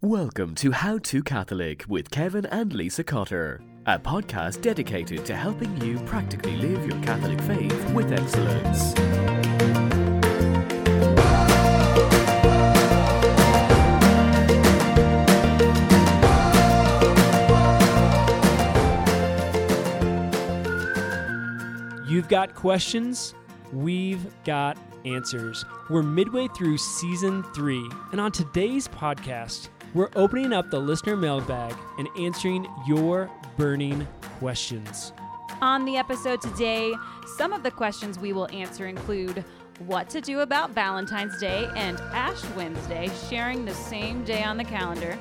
[0.00, 5.76] Welcome to How to Catholic with Kevin and Lisa Cotter, a podcast dedicated to helping
[5.80, 8.94] you practically live your Catholic faith with excellence.
[22.08, 23.34] You've got questions,
[23.72, 25.64] we've got answers.
[25.90, 31.74] We're midway through season three, and on today's podcast, we're opening up the listener mailbag
[31.98, 34.06] and answering your burning
[34.38, 35.12] questions.
[35.60, 36.94] On the episode today,
[37.36, 39.44] some of the questions we will answer include
[39.86, 44.64] what to do about Valentine's Day and Ash Wednesday sharing the same day on the
[44.64, 45.18] calendar,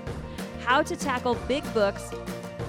[0.63, 2.11] how to tackle big books,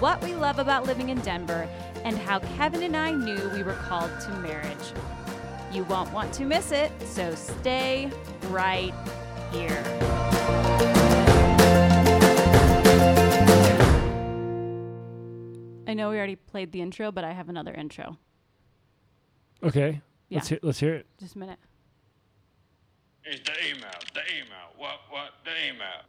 [0.00, 1.68] what we love about living in Denver,
[2.04, 4.92] and how Kevin and I knew we were called to marriage.
[5.72, 8.10] You won't want to miss it, so stay
[8.50, 8.94] right
[9.52, 10.67] here.
[15.98, 18.16] Know we already played the intro, but I have another intro.
[19.62, 20.38] Okay, Yeah.
[20.38, 21.06] let's hear, let's hear it.
[21.18, 21.58] Just a minute.
[23.24, 24.68] It's the email, the email.
[24.78, 26.00] What, what, the email.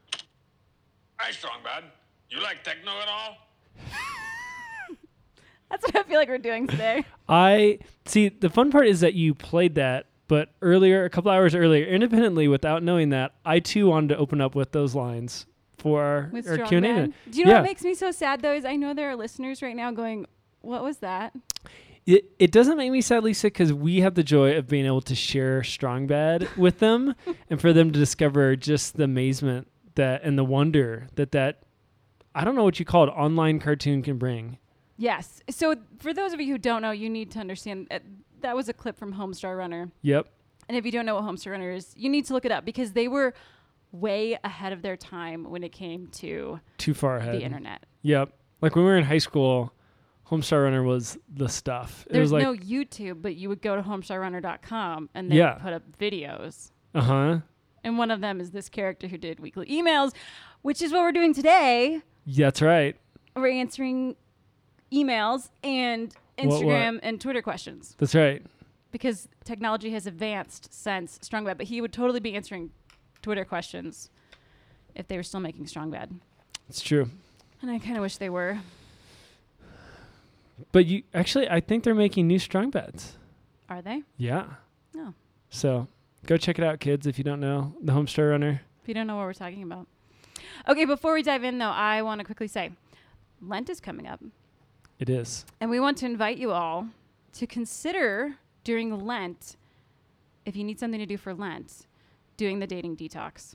[1.17, 1.83] Hi, Strongbad.
[2.29, 3.35] You like techno at all?
[5.69, 7.03] That's what I feel like we're doing today.
[7.27, 8.29] I see.
[8.29, 12.47] The fun part is that you played that, but earlier, a couple hours earlier, independently,
[12.47, 15.45] without knowing that, I too wanted to open up with those lines
[15.80, 17.08] for our, With our Strong Q and A.
[17.30, 17.58] Do you know yeah.
[17.58, 18.53] what makes me so sad though?
[18.53, 20.25] Is I know there are listeners right now going,
[20.61, 21.33] "What was that?"
[22.05, 25.02] It, it doesn't make me sad, Lisa, because we have the joy of being able
[25.02, 27.13] to share Strong Bad with them
[27.50, 31.63] and for them to discover just the amazement that and the wonder that that,
[32.33, 34.57] I don't know what you call it, online cartoon can bring.
[34.97, 35.44] Yes.
[35.50, 38.02] So for those of you who don't know, you need to understand that,
[38.41, 39.91] that was a clip from Homestar Runner.
[40.02, 40.27] Yep.
[40.67, 42.66] And if you don't know what Homestar Runner is, you need to look it up
[42.66, 43.33] because they were
[43.91, 47.35] way ahead of their time when it came to Too far ahead.
[47.35, 47.85] the internet.
[48.03, 48.31] Yep.
[48.61, 49.73] Like when we were in high school,
[50.29, 52.05] Homestar Runner was the stuff.
[52.07, 55.53] It There's was like, no YouTube, but you would go to homestarrunner.com and they Yeah.
[55.55, 56.72] put up videos.
[56.94, 57.39] uh huh.
[57.83, 60.11] And one of them is this character who did weekly emails,
[60.61, 62.01] which is what we're doing today.
[62.28, 62.95] That's right.
[63.35, 64.16] We're answering
[64.91, 66.61] emails and What, what?
[66.61, 68.45] Instagram and Twitter questions That's right.
[68.91, 71.57] because technology has advanced since Strong Bad.
[71.57, 72.72] But he would totally be answering
[73.22, 74.09] Twitter questions
[74.96, 76.19] if they were still making Strong Bad.
[76.68, 77.09] It's true.
[77.62, 78.59] And I kind of wish they were.
[80.72, 83.13] But you actually, I think they're making new Strong Bads.
[83.69, 84.03] Are they?
[84.18, 84.46] Yeah.
[84.94, 85.13] No.
[85.50, 85.88] So
[86.25, 88.62] go check it out, kids, if you don't know the Homestar Runner.
[88.81, 89.88] If you don't know what we're talking about.
[90.68, 92.72] Okay, before we dive in, though, I want to quickly say
[93.41, 94.22] Lent is coming up.
[95.00, 95.46] It is.
[95.62, 96.88] And we want to invite you all
[97.34, 99.56] to consider during Lent,
[100.46, 101.85] if you need something to do for Lent,
[102.39, 103.53] doing the dating detox.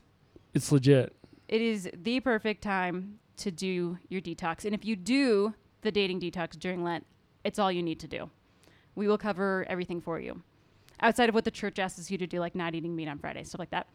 [0.53, 1.13] It's legit.
[1.47, 4.63] It is the perfect time to do your detox.
[4.63, 7.03] And if you do the dating detox during Lent,
[7.43, 8.29] it's all you need to do.
[8.93, 10.43] We will cover everything for you
[11.01, 13.43] outside of what the church asks you to do, like not eating meat on Friday,
[13.43, 13.87] stuff like that.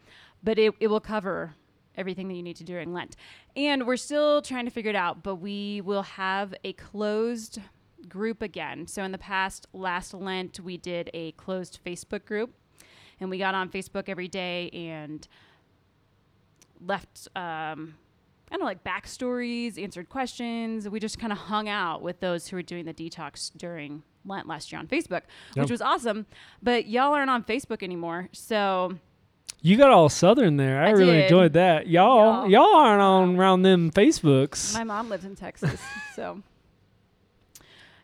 [0.43, 1.55] But it, it will cover
[1.95, 3.15] everything that you need to do during Lent.
[3.55, 7.59] And we're still trying to figure it out, but we will have a closed
[8.09, 8.87] group again.
[8.87, 12.53] So in the past, last Lent, we did a closed Facebook group
[13.21, 15.25] and we got on Facebook every day and
[16.85, 17.95] left um,
[18.49, 20.89] I don't know, like backstories, answered questions.
[20.89, 24.45] We just kind of hung out with those who were doing the detox during Lent
[24.45, 25.21] last year on Facebook,
[25.55, 25.63] Yep.
[25.63, 26.25] which was awesome.
[26.61, 28.97] But y'all aren't on Facebook anymore, so
[29.61, 30.83] You got all southern there.
[30.83, 31.23] I, I really did.
[31.23, 31.87] enjoyed that.
[31.87, 32.49] Y'all, Y'all.
[32.49, 34.73] y'all aren't on around them Facebooks.
[34.73, 35.79] my mom lives in Texas.
[36.15, 36.41] so,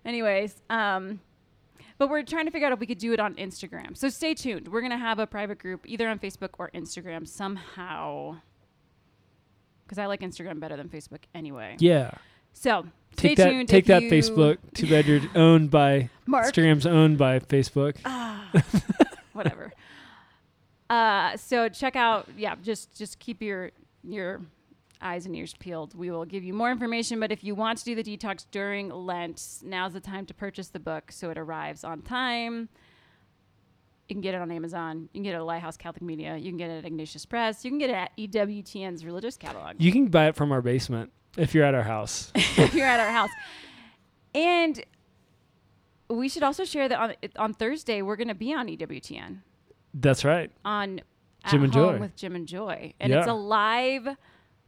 [0.06, 1.20] anyways, um,
[1.98, 3.96] but we're trying to figure out if we could do it on Instagram.
[3.98, 4.68] So stay tuned.
[4.68, 8.38] We're gonna have a private group either on Facebook or Instagram somehow.
[9.86, 11.76] Because I like Instagram better than Facebook anyway.
[11.80, 12.12] yeah.
[12.54, 13.50] So stay Take that.
[13.52, 13.70] tuned.
[13.70, 14.58] Take that Facebook.
[14.74, 16.48] Too bad you're owned by Mark.
[16.54, 17.98] Instagram's owned by Facebook.
[18.04, 18.50] Ah,
[19.34, 19.72] whatever.
[20.90, 23.72] Uh, so check out, yeah, just just keep your
[24.04, 24.42] your
[25.02, 25.96] eyes and ears peeled.
[25.96, 28.90] We will give you more information, but if you want to do the detox during
[28.90, 32.70] Lent, now's the time to purchase the book so it arrives on time.
[34.08, 35.10] You can get it on Amazon.
[35.12, 36.38] You can get it at Lighthouse Catholic Media.
[36.38, 37.66] You can get it at Ignatius Press.
[37.66, 41.12] You can get it at EWTN's Religious Catalog You can buy it from our basement
[41.36, 42.32] if you're at our house.
[42.36, 43.30] if you're at our house.
[44.34, 44.82] And
[46.10, 49.40] we should also share that on on Thursday we're going to be on EWTN.
[49.94, 50.52] That's right.
[50.64, 51.02] on
[51.50, 51.98] Jim and Joy.
[51.98, 54.08] with Jim and Joy, and it's a live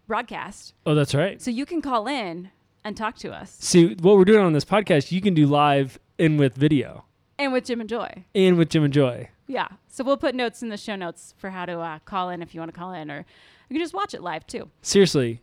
[0.09, 1.41] broadcast, Oh, that's right.
[1.41, 2.50] so you can call in
[2.83, 5.97] and talk to us, See, what we're doing on this podcast, you can do live
[6.17, 7.06] and with video
[7.38, 8.25] and with Jim and Joy.
[8.35, 9.29] and with Jim and Joy.
[9.47, 12.41] Yeah, so we'll put notes in the show notes for how to uh, call in
[12.41, 13.25] if you want to call in, or
[13.69, 14.69] you can just watch it live too.
[14.81, 15.41] Seriously,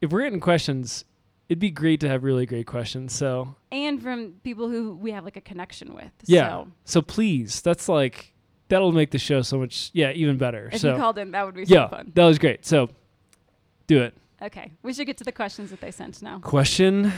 [0.00, 1.04] if we're getting questions,
[1.48, 3.12] it'd be great to have really great questions.
[3.14, 6.10] So and from people who we have like a connection with.
[6.24, 8.32] yeah, So so please, that's like
[8.68, 10.70] that'll make the show so much yeah even better.
[10.72, 12.12] if so you called in, that would be so yeah, fun.
[12.14, 12.64] that was great.
[12.66, 12.88] So
[13.94, 14.14] do it.
[14.40, 16.38] Okay, we should get to the questions that they sent now.
[16.40, 17.12] Question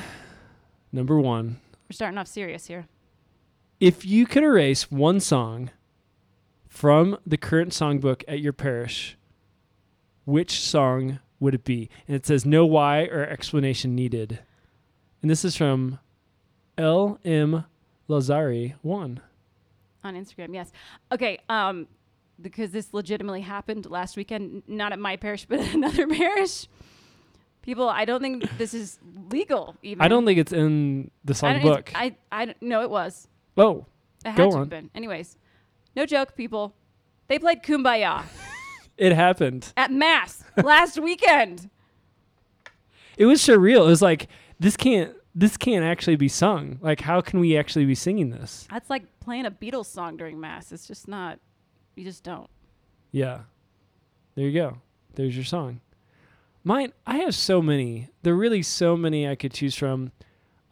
[0.92, 2.86] number one: We're starting off serious here.
[3.80, 5.70] If you could erase one song
[6.68, 9.16] from the current songbook at your parish,
[10.24, 11.88] which song would it be?
[12.06, 14.40] And it says no why or explanation needed.
[15.22, 15.98] And this is from
[16.76, 17.64] L M
[18.08, 19.20] Lazari one.
[20.04, 20.54] on Instagram.
[20.54, 20.70] Yes.
[21.10, 21.38] Okay.
[21.48, 21.86] Um,
[22.40, 26.66] because this legitimately happened last weekend, not at my parish, but another parish.
[27.62, 28.98] People, I don't think this is
[29.30, 29.74] legal.
[29.82, 31.88] Even I don't think it's in the I don't- songbook.
[31.94, 33.28] I, I, no, it was.
[33.56, 33.86] Oh,
[34.24, 34.62] It had Go to on.
[34.62, 34.90] have been.
[34.94, 35.36] Anyways,
[35.96, 36.74] no joke, people.
[37.28, 38.24] They played Kumbaya
[38.98, 39.72] it happened.
[39.78, 41.70] at mass last weekend.
[43.16, 43.84] It was surreal.
[43.86, 44.28] It was like
[44.58, 46.78] this can't this can't actually be sung.
[46.82, 48.66] Like how can we actually be singing this?
[48.70, 50.70] That's like playing a Beatles song during mass.
[50.72, 51.38] It's just not.
[51.94, 52.48] You just don't.
[53.12, 53.40] Yeah.
[54.34, 54.78] There you go.
[55.14, 55.80] There's your song.
[56.64, 58.08] Mine, I have so many.
[58.22, 60.12] There are really so many I could choose from.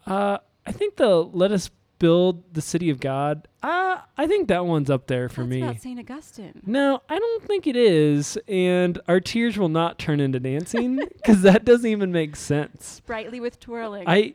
[0.06, 3.46] Uh, I think the Let Us Build the City of God.
[3.62, 5.62] Uh, I think that one's up there for That's me.
[5.62, 6.60] about Saint Augustine.
[6.66, 8.36] No, I don't think it is.
[8.48, 12.86] And our tears will not turn into dancing because that doesn't even make sense.
[12.86, 14.04] Sprightly with twirling.
[14.08, 14.34] I,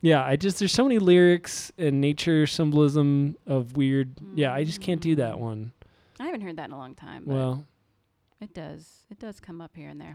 [0.00, 4.14] yeah, I just, there's so many lyrics and nature symbolism of weird.
[4.34, 5.72] Yeah, I just can't do that one.
[6.22, 7.24] I haven't heard that in a long time.
[7.26, 7.66] Well,
[8.40, 8.88] It does.
[9.10, 10.14] It does come up here and there.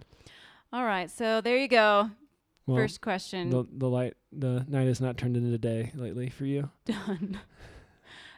[0.71, 1.11] All right.
[1.11, 2.09] So there you go.
[2.65, 6.45] well First question the, the light, the night has not turned into day lately for
[6.45, 6.69] you.
[6.85, 7.41] done.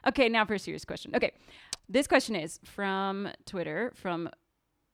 [0.07, 0.30] okay.
[0.30, 1.12] Now for a serious question.
[1.16, 1.31] Okay.
[1.88, 4.31] This question is from Twitter from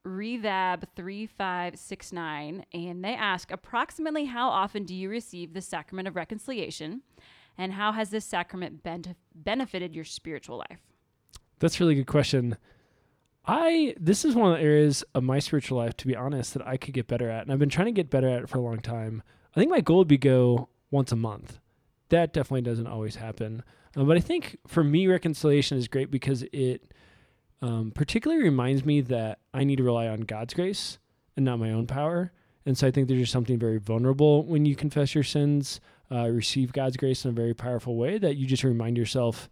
[0.06, 2.63] Revab3569.
[2.74, 7.04] And they ask approximately how often do you receive the sacrament of reconciliation?
[7.57, 10.81] And how has this sacrament ben- benefited your spiritual life?
[11.59, 12.57] That's a really good question.
[13.47, 16.67] I this is one of the areas of my spiritual life, to be honest, that
[16.67, 18.57] I could get better at, and I've been trying to get better at it for
[18.57, 19.21] a long time.
[19.55, 21.59] I think my goal would be go once a month.
[22.09, 23.63] That definitely doesn't always happen,
[23.95, 26.91] uh, but I think for me, reconciliation is great because it
[27.61, 30.97] um, particularly reminds me that I need to rely on God's grace
[31.35, 32.31] and not my own power.
[32.65, 35.79] And so I think there's just something very vulnerable when you confess your sins,
[36.11, 39.49] uh, receive God's grace in a very powerful way that you just remind yourself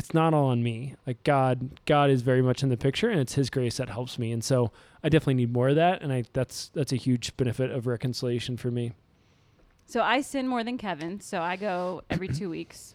[0.00, 0.94] it's not all on me.
[1.06, 4.18] Like God, God is very much in the picture, and it's His grace that helps
[4.18, 4.32] me.
[4.32, 4.72] And so
[5.04, 8.56] I definitely need more of that, and I that's that's a huge benefit of reconciliation
[8.56, 8.92] for me.
[9.86, 11.20] So I sin more than Kevin.
[11.20, 12.94] So I go every two weeks,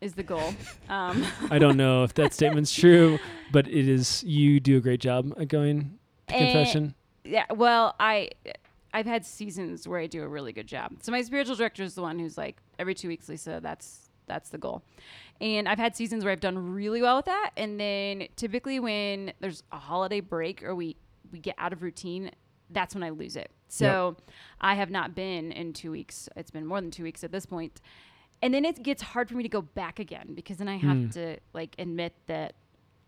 [0.00, 0.54] is the goal.
[0.88, 3.18] Um, I don't know if that statement's true,
[3.52, 4.24] but it is.
[4.24, 6.94] You do a great job at going to Eh, confession.
[7.24, 8.30] yeah well i
[8.94, 11.94] i've had seasons where i do a really good job so my spiritual director is
[11.94, 14.82] the one who's like every two weeks lisa that's that's the goal
[15.40, 19.32] and i've had seasons where i've done really well with that and then typically when
[19.40, 20.96] there's a holiday break or we
[21.32, 22.30] we get out of routine
[22.70, 24.16] that's when i lose it so
[24.60, 27.44] i have not been in two weeks it's been more than two weeks at this
[27.46, 27.80] point
[28.40, 30.96] and then it gets hard for me to go back again because then i have
[30.96, 31.08] Hmm.
[31.10, 32.54] to like admit that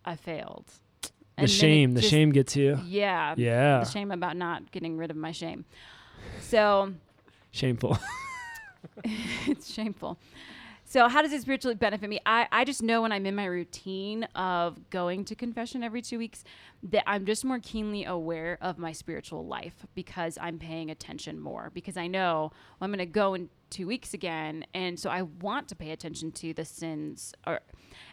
[0.04, 0.66] i failed
[1.02, 2.78] The And then it shame, the just- shame gets you.
[2.84, 5.64] yeah Yeah, the shame about not getting rid of my shame.
[6.40, 6.92] So
[7.50, 7.98] shameful.
[9.46, 10.18] it's shameful.
[10.94, 12.20] So how does it spiritually benefit me?
[12.24, 16.18] I, I just know when I'm in my routine of going to confession every two
[16.18, 16.44] weeks
[16.84, 21.72] that I'm just more keenly aware of my spiritual life because I'm paying attention more
[21.74, 24.66] because I know I'm going to go in two weeks again.
[24.72, 27.58] And so I want to pay attention to the sins or,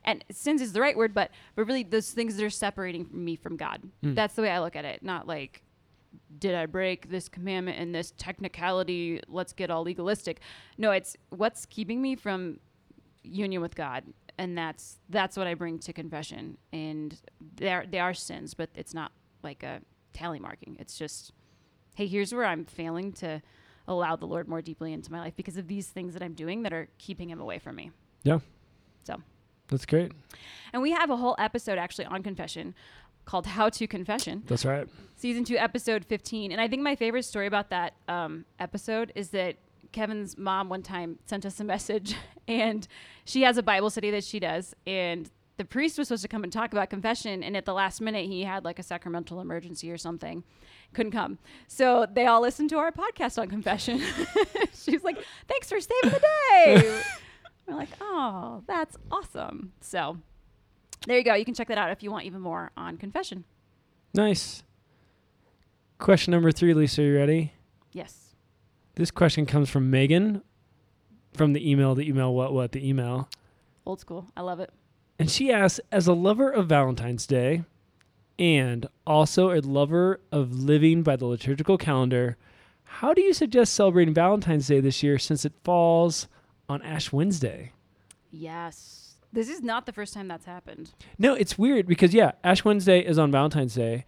[0.03, 3.35] and sins is the right word, but, but really those things that are separating me
[3.35, 3.83] from God.
[4.01, 4.15] Hmm.
[4.15, 5.03] That's the way I look at it.
[5.03, 5.61] Not like,
[6.39, 9.21] did I break this commandment and this technicality?
[9.27, 10.39] Let's get all legalistic.
[10.79, 12.57] No, it's what's keeping me from
[13.23, 14.03] union with God,
[14.37, 16.57] and that's that's what I bring to confession.
[16.73, 17.19] And
[17.55, 19.11] there they are sins, but it's not
[19.43, 19.81] like a
[20.13, 20.77] tally marking.
[20.79, 21.31] It's just,
[21.95, 23.41] hey, here's where I'm failing to
[23.87, 26.63] allow the Lord more deeply into my life because of these things that I'm doing
[26.63, 27.91] that are keeping Him away from me.
[28.23, 28.39] Yeah.
[29.03, 29.15] So,
[29.67, 30.11] That's great.
[30.73, 32.75] and we have a whole episode actually on confession
[33.25, 34.87] called "How to Confession." That's right.
[35.15, 36.51] season two, episode 15.
[36.51, 39.55] And I think my favorite story about that um, episode is that
[39.91, 42.15] Kevin's mom one time sent us a message,
[42.51, 42.87] and
[43.25, 44.75] she has a Bible study that she does.
[44.85, 47.43] And the priest was supposed to come and talk about confession.
[47.43, 50.43] And at the last minute, he had like a sacramental emergency or something,
[50.93, 51.37] couldn't come.
[51.67, 54.01] So they all listened to our podcast on confession.
[54.73, 55.17] She's like,
[55.47, 57.01] thanks for saving the day.
[57.67, 59.73] We're like, oh, that's awesome.
[59.81, 60.17] So
[61.05, 61.35] there you go.
[61.35, 63.45] You can check that out if you want even more on confession.
[64.13, 64.63] Nice.
[65.99, 67.01] Question number three, Lisa.
[67.01, 67.53] Are you ready?
[67.91, 68.35] Yes.
[68.95, 70.41] This question comes from Megan
[71.33, 73.29] from the email, the email, what, what, the email.
[73.85, 74.27] Old school.
[74.35, 74.71] I love it.
[75.17, 77.63] And she asks, as a lover of Valentine's Day
[78.39, 82.37] and also a lover of living by the liturgical calendar,
[82.83, 86.27] how do you suggest celebrating Valentine's Day this year since it falls
[86.67, 87.71] on Ash Wednesday?
[88.31, 89.15] Yes.
[89.33, 90.91] This is not the first time that's happened.
[91.17, 94.05] No, it's weird because, yeah, Ash Wednesday is on Valentine's Day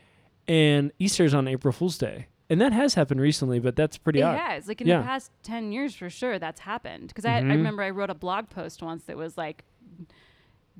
[0.47, 2.27] and Easter is on April Fool's Day.
[2.49, 4.37] And that has happened recently, but that's pretty it odd.
[4.37, 4.67] has.
[4.67, 4.99] Like in Yeah.
[4.99, 7.07] the past 10 years, for sure, that's happened.
[7.07, 7.49] Because I, I Mhm.
[7.51, 9.63] remember I wrote a blog post once that was like,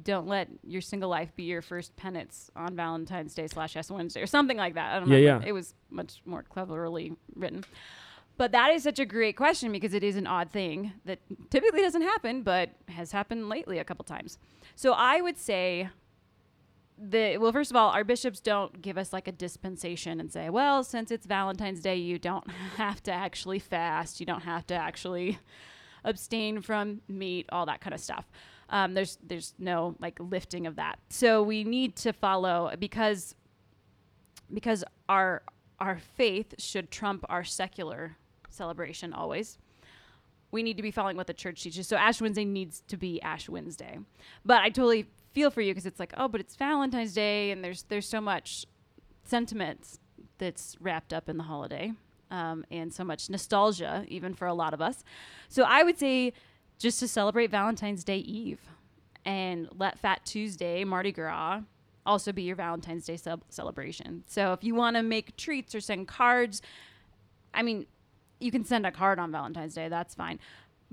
[0.02, 4.22] don't let your single life be your first penance on Valentine's Day slash Ash Wednesday
[4.22, 4.96] or something like that.
[4.96, 5.46] I don't Yeah, remember.
[5.46, 5.50] yeah.
[5.50, 7.64] It was much more cleverly written.
[8.36, 11.20] But that is such a great question because it is an odd thing that
[11.52, 14.40] typically doesn't happen, but has happened lately a couple times.
[14.76, 15.90] So I would say
[17.10, 20.50] the well first of all our bishops don't give us like a dispensation and say
[20.50, 24.74] well since it's valentine's day you don't have to actually fast you don't have to
[24.74, 25.38] actually
[26.06, 28.26] abstain from meat all that kind of stuff
[28.70, 33.36] um, there's there's no like lifting of that so we need to follow because
[34.54, 35.44] because our
[35.80, 38.16] our faith should trump our secular
[38.50, 39.58] celebration always
[40.52, 41.88] we need to be following what the church teaches.
[41.88, 43.98] So Ash Wednesday needs to be Ash Wednesday.
[44.46, 47.64] But I totally feel for you because it's like, oh, but it's Valentine's Day, and
[47.64, 48.66] there's there's so much
[49.24, 50.00] sentiment
[50.38, 51.94] that's wrapped up in the holiday,
[52.32, 55.04] um, and so much nostalgia even for a lot of us.
[55.50, 56.34] So I would say
[56.80, 58.60] just to celebrate Valentine's Day Eve,
[59.26, 61.62] and let Fat Tuesday, Mardi Gras.
[62.06, 64.24] Also, be your Valentine's Day sub- celebration.
[64.28, 66.62] So, if you want to make treats or send cards,
[67.54, 67.86] I mean,
[68.40, 70.40] you can send a card on Valentine's Day, that's fine.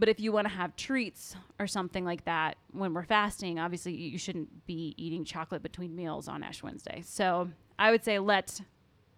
[0.00, 3.92] But if you want to have treats or something like that when we're fasting, obviously
[3.92, 7.02] you shouldn't be eating chocolate between meals on Ash Wednesday.
[7.04, 8.62] So I would say let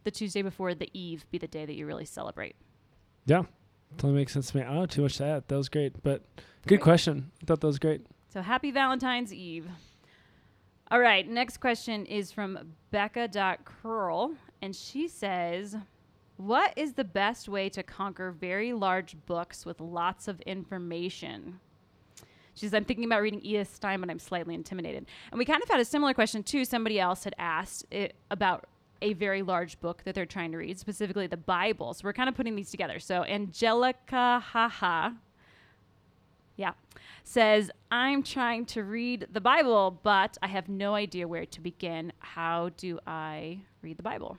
[0.02, 2.56] the Tuesday before the Eve be the day that you really celebrate.
[3.26, 3.44] Yeah,
[3.96, 4.64] totally makes sense to me.
[4.64, 5.44] I don't know too much to add.
[5.46, 6.24] That was great, but
[6.66, 6.80] good Great.
[6.80, 7.30] question.
[7.40, 8.04] I thought that was great.
[8.28, 9.68] So happy Valentine's Eve.
[10.90, 15.76] All right, next question is from Becca.curl, and she says,
[16.36, 21.60] What is the best way to conquer very large books with lots of information?
[22.54, 25.06] She says, I'm thinking about reading Edith Stein, but I'm slightly intimidated.
[25.30, 26.64] And we kind of had a similar question, too.
[26.64, 28.66] Somebody else had asked it about
[29.00, 31.94] a very large book that they're trying to read, specifically the Bible.
[31.94, 32.98] So we're kind of putting these together.
[32.98, 35.10] So Angelica Haha
[36.56, 36.72] yeah.
[37.24, 42.12] Says, I'm trying to read the Bible, but I have no idea where to begin.
[42.18, 44.38] How do I read the Bible?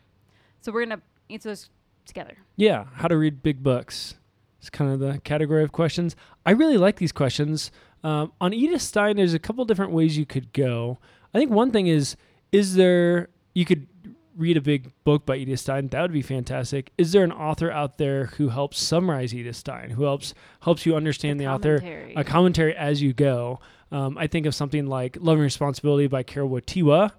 [0.61, 1.69] So we're going to answer those
[2.05, 2.37] together.
[2.55, 4.15] Yeah, how to read big books.
[4.59, 6.15] It's kind of the category of questions.
[6.45, 7.71] I really like these questions.
[8.03, 10.99] Um, on Edith Stein, there's a couple different ways you could go.
[11.33, 12.15] I think one thing is,
[12.51, 13.87] is there, you could
[14.37, 15.87] read a big book by Edith Stein.
[15.89, 16.91] That would be fantastic.
[16.97, 20.95] Is there an author out there who helps summarize Edith Stein, who helps helps you
[20.95, 21.81] understand the, author,
[22.15, 23.59] a commentary as you go?
[23.91, 27.11] Um, I think of something like Love and Responsibility by Karol Wojtyła,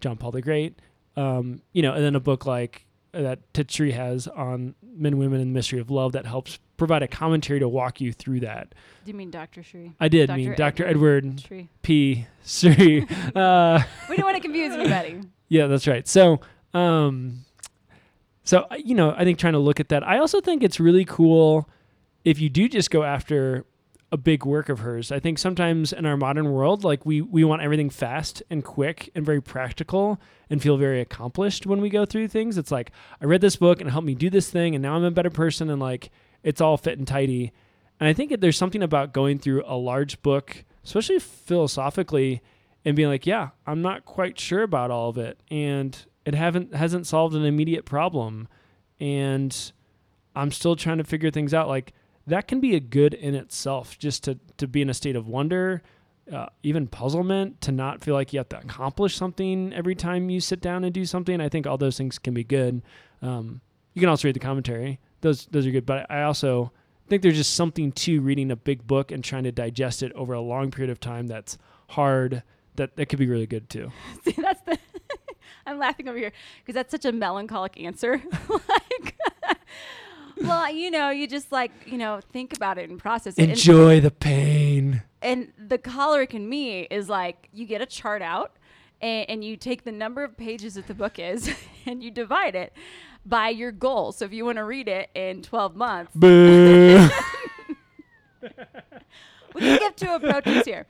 [0.00, 0.78] John Paul the Great.
[1.16, 5.50] Um, you know, and then a book like that Titchery has on men, women, and
[5.50, 8.74] the mystery of love that helps provide a commentary to walk you through that.
[9.04, 9.62] Do you mean Dr.
[9.62, 9.92] Sri?
[10.00, 10.36] I did Dr.
[10.36, 10.86] mean Dr.
[10.86, 11.68] Edward Edward Sri.
[11.82, 12.26] P.
[12.44, 13.06] Sri.
[13.34, 15.20] uh, We don't want to confuse anybody.
[15.48, 16.06] yeah, that's right.
[16.08, 16.40] So,
[16.72, 17.44] um,
[18.44, 20.06] so uh, you know, I think trying to look at that.
[20.06, 21.68] I also think it's really cool
[22.24, 23.64] if you do just go after
[24.12, 25.12] a big work of hers.
[25.12, 29.10] I think sometimes in our modern world, like we we want everything fast and quick
[29.14, 32.58] and very practical and feel very accomplished when we go through things.
[32.58, 32.90] It's like
[33.20, 35.10] I read this book and it helped me do this thing, and now I'm a
[35.10, 36.10] better person, and like
[36.42, 37.52] it's all fit and tidy.
[38.00, 42.40] And I think there's something about going through a large book, especially philosophically,
[42.84, 46.74] and being like, yeah, I'm not quite sure about all of it, and it haven't
[46.74, 48.48] hasn't solved an immediate problem,
[48.98, 49.72] and
[50.34, 51.68] I'm still trying to figure things out.
[51.68, 51.92] Like
[52.26, 55.26] that can be a good in itself, just to to be in a state of
[55.26, 55.82] wonder,
[56.32, 60.40] uh, even puzzlement, to not feel like you have to accomplish something every time you
[60.40, 61.40] sit down and do something.
[61.40, 62.82] I think all those things can be good.
[63.22, 63.60] Um,
[63.94, 65.86] you can also read the commentary; those those are good.
[65.86, 66.72] But I also
[67.08, 70.32] think there's just something to reading a big book and trying to digest it over
[70.32, 71.58] a long period of time that's
[71.88, 72.42] hard.
[72.76, 73.90] That that could be really good too.
[74.24, 74.78] See, that's the.
[75.66, 78.22] I'm laughing over here because that's such a melancholic answer.
[78.48, 79.16] like,
[80.42, 83.42] well, you know, you just like, you know, think about it and process it.
[83.42, 85.02] And- Enjoy the pain.
[85.22, 88.52] and the choleric in me is like you get a chart out
[89.02, 91.50] and, and you take the number of pages that the book is
[91.86, 92.72] and you divide it
[93.26, 97.06] by your goal so if you want to read it in 12 months Boo.
[99.54, 100.86] we can give two approaches here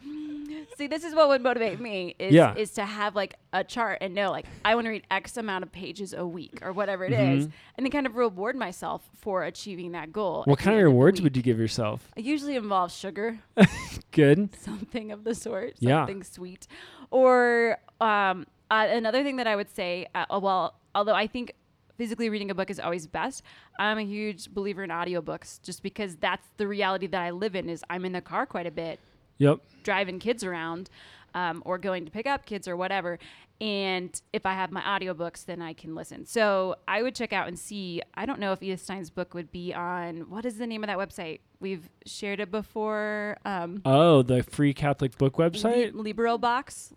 [0.80, 2.54] See, this is what would motivate me is Yeah.
[2.54, 5.62] is to have like a chart and know like I want to read X amount
[5.62, 7.52] of pages a week or whatever it is, Mhm.
[7.76, 10.42] and then kind of reward myself for achieving that goal.
[10.46, 12.10] What kind of rewards would you give yourself?
[12.16, 13.40] It usually involves sugar,
[14.10, 14.54] Good.
[14.58, 15.98] something of the sort, Yeah.
[16.06, 16.66] something sweet,
[17.10, 20.06] or um, uh, another thing that I would say.
[20.14, 21.52] Uh, well, although I think
[21.98, 23.42] physically reading a book is always best,
[23.78, 27.68] I'm a huge believer in audiobooks, just because that's the reality that I live in.
[27.68, 28.98] Is I'm in the car quite a bit,
[29.40, 29.58] Yep.
[29.82, 30.88] driving kids around
[31.34, 33.18] um, or going to pick up kids or whatever.
[33.60, 36.24] And if I have my audiobooks, then I can listen.
[36.24, 38.00] So I would check out and see.
[38.14, 40.88] I don't know if Edith Stein's book would be on what is the name of
[40.88, 41.40] that website?
[41.60, 43.36] We've shared it before.
[43.44, 45.92] Um, Oh, the free Catholic book website.
[45.94, 46.92] Li- LibriVox.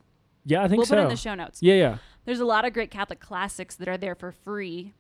[0.46, 0.96] Yeah, I think so.
[0.96, 1.62] We'll put it in the show notes.
[1.62, 1.98] yeah, yeah.
[2.26, 4.94] There's a lot of great Catholic classics that are there for free,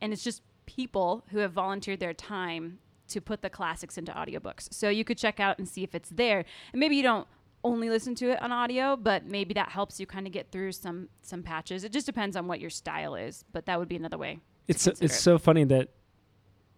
[0.00, 2.78] and it's just people who have volunteered their time
[3.10, 4.72] to put the classics into audiobooks.
[4.72, 6.44] So you could check out and see if it's there.
[6.72, 7.26] And maybe you don't
[7.62, 10.72] only listen to it on audio, but maybe that helps you kind of get through
[10.72, 11.84] some some patches.
[11.84, 14.38] It just depends on what your style is, but that would be another way.
[14.66, 15.12] It's so, it's it.
[15.12, 15.88] so funny that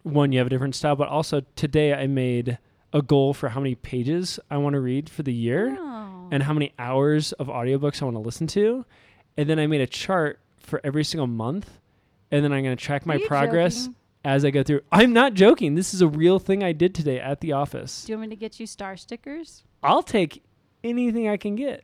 [0.03, 2.57] one you have a different style, but also today I made
[2.91, 6.27] a goal for how many pages I want to read for the year Oh.
[6.31, 8.85] and how many hours of audiobooks I want to listen to.
[9.37, 11.79] And then I made a chart for every single month.
[12.29, 13.95] And then I'm going to track my Are you progress joking?
[14.23, 14.81] As I go through.
[14.91, 15.75] I'm not joking.
[15.75, 18.05] This is a real thing I did today at the office.
[18.05, 19.63] Do you want me to get you star stickers?
[19.81, 20.43] I'll take
[20.83, 21.83] anything I can get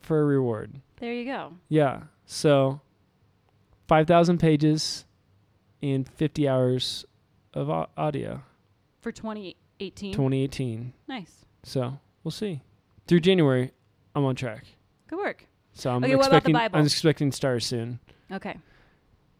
[0.00, 0.80] for a reward.
[1.00, 1.54] There you go.
[1.68, 2.02] Yeah.
[2.26, 2.80] So
[3.88, 5.04] 5,000 pages
[5.82, 7.04] and 50 hours
[7.54, 8.42] of au- audio,
[9.00, 10.12] For 2018.
[10.12, 10.92] 2018.
[11.06, 11.44] Nice.
[11.62, 12.60] So we'll see.
[13.06, 13.72] Through January,
[14.14, 14.64] I'm on track.
[15.08, 15.44] Good work.
[15.72, 16.78] So I'm Okay, what about the expecting Bible?
[16.78, 18.00] I'm expecting stars soon.
[18.32, 18.56] Okay.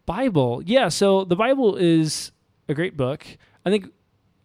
[0.09, 0.89] Bible, yeah.
[0.89, 2.31] So the Bible is
[2.67, 3.27] a great book.
[3.63, 3.91] I think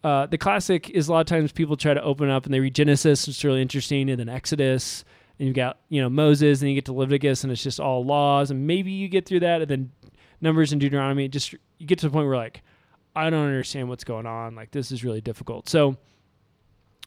[0.04, 2.60] uh, the classic is a lot of times people try to open up and they
[2.60, 5.06] read Genesis, is really interesting, and then Exodus,
[5.38, 8.04] and you've got you know Moses, and you get to Leviticus, and it's just all
[8.04, 9.90] laws, and maybe you get through that, and then
[10.42, 11.28] Numbers and Deuteronomy.
[11.28, 12.60] Just you get to the point where like
[13.16, 14.54] I don't understand what's going on.
[14.54, 15.70] Like this is really difficult.
[15.70, 15.96] So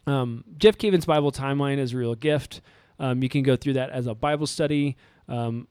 [0.07, 2.61] um, Jeff Cavins' Bible timeline is a real gift.
[2.97, 4.97] Um, you can go through that as a Bible study.
[5.27, 5.67] Um,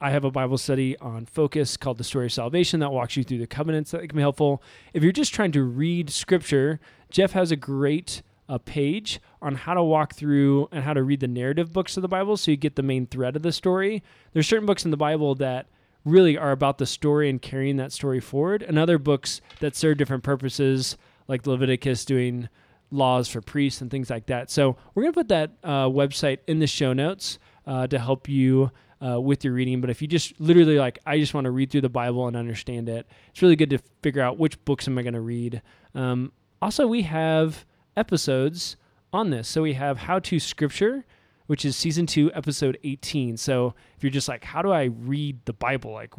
[0.00, 3.24] I have a Bible study on focus called The Story of Salvation that walks you
[3.24, 4.62] through the covenants that can be helpful.
[4.92, 6.80] If you're just trying to read scripture,
[7.10, 11.20] Jeff has a great uh, page on how to walk through and how to read
[11.20, 14.02] the narrative books of the Bible so you get the main thread of the story.
[14.34, 15.66] There's certain books in the Bible that
[16.04, 19.96] really are about the story and carrying that story forward, and other books that serve
[19.96, 22.48] different purposes, like Leviticus doing
[22.90, 24.50] laws for priests and things like that.
[24.50, 28.28] So we're going to put that uh, website in the show notes uh, to help
[28.28, 28.70] you
[29.04, 29.80] uh, with your reading.
[29.80, 32.36] But if you just literally like, I just want to read through the Bible and
[32.36, 35.62] understand it, it's really good to figure out which books am I going to read.
[35.94, 36.32] Um,
[36.62, 37.64] also, we have
[37.96, 38.76] episodes
[39.12, 39.48] on this.
[39.48, 41.04] So we have How to Scripture,
[41.46, 43.36] which is season two, episode 18.
[43.36, 45.92] So if you're just like, how do I read the Bible?
[45.92, 46.12] Like,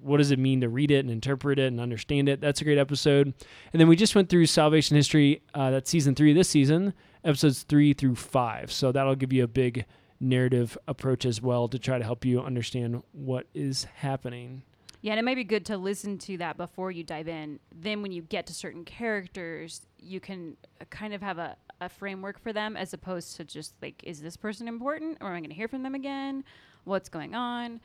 [0.00, 2.40] what does it mean to read it and interpret it and understand it?
[2.40, 3.32] That's a great episode.
[3.72, 5.42] And then we just went through salvation history.
[5.54, 6.92] Uh, that's season three this season,
[7.24, 8.70] episodes three through five.
[8.70, 9.86] So that'll give you a big
[10.20, 14.62] narrative approach as well to try to help you understand what is happening.
[15.02, 17.60] Yeah, and it might be good to listen to that before you dive in.
[17.74, 21.90] Then, when you get to certain characters, you can uh, kind of have a, a
[21.90, 25.40] framework for them as opposed to just like, is this person important or am I
[25.40, 26.42] going to hear from them again?
[26.84, 27.80] What's going on?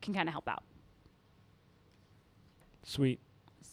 [0.00, 0.62] Can kind of help out.
[2.84, 3.18] Sweet.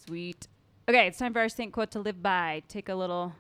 [0.06, 0.48] Sweet.
[0.90, 2.64] Okay, it's time for our saint quote to live by.
[2.68, 3.34] Take a little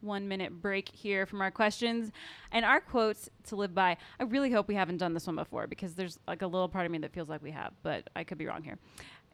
[0.00, 2.10] one minute break here from our questions
[2.52, 3.96] and our quotes to live by.
[4.18, 6.86] I really hope we haven't done this one before because there's like a little part
[6.86, 8.78] of me that feels like we have, but I could be wrong here.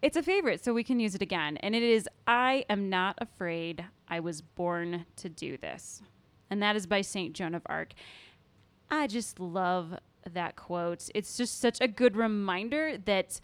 [0.03, 1.57] It's a favorite, so we can use it again.
[1.59, 3.85] And it is I am not afraid.
[4.09, 6.03] I was born to do this.
[6.51, 7.33] And that is by St.
[7.33, 7.93] Joan of Arc.
[8.91, 9.99] I just love
[10.33, 11.09] that quote.
[11.15, 13.41] It's just such a good reminder that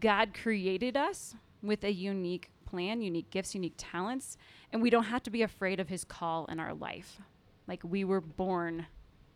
[0.00, 4.36] God created us with a unique plan, unique gifts, unique talents,
[4.72, 7.20] and we don't have to be afraid of his call in our life.
[7.66, 8.86] Like we were born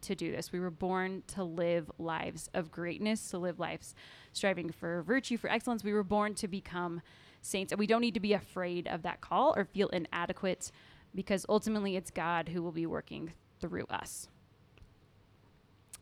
[0.03, 0.53] to do this.
[0.53, 3.95] We were born to live lives of greatness, to live lives
[4.33, 5.83] striving for virtue, for excellence.
[5.83, 7.01] We were born to become
[7.43, 10.71] saints, and we don't need to be afraid of that call or feel inadequate
[11.15, 14.29] because ultimately it's God who will be working through us.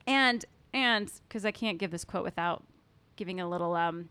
[0.07, 2.65] And and because I can't give this quote without
[3.17, 4.09] giving a little um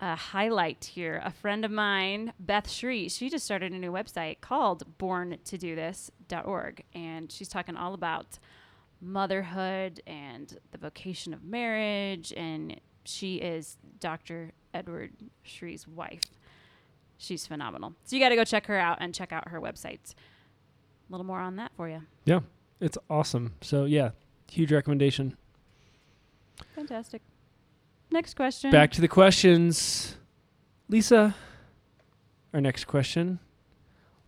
[0.00, 1.20] a highlight here.
[1.24, 7.30] A friend of mine, Beth Sri, she just started a new website called borntodothis.org and
[7.30, 8.38] she's talking all about
[9.00, 14.52] motherhood and the vocation of marriage and she is Dr.
[14.72, 15.12] Edward
[15.44, 16.22] Sri's wife.
[17.18, 17.94] She's phenomenal.
[18.04, 20.14] So you got to go check her out and check out her website.
[20.14, 22.02] A little more on that for you.
[22.24, 22.40] Yeah.
[22.80, 23.52] It's awesome.
[23.60, 24.10] So yeah,
[24.50, 25.36] huge recommendation.
[26.74, 27.20] Fantastic.
[28.10, 28.70] Next question.
[28.70, 30.16] Back to the questions.
[30.88, 31.34] Lisa,
[32.52, 33.38] our next question.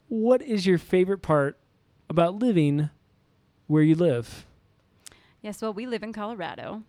[0.08, 1.58] What is your favorite part
[2.08, 2.90] about living
[3.66, 4.46] where you live?
[5.40, 6.82] Yes, well, we live in Colorado.